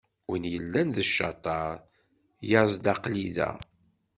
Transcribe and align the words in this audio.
Win 0.29 0.45
yellan 0.53 0.89
d 0.95 0.97
ccaṭer, 1.11 1.71
yaẓ-d 2.49 2.85
aql-i 2.93 3.27
da. 3.35 3.51